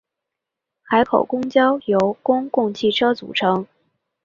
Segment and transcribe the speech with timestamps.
[0.81, 3.67] 海口公交由公共汽车组成。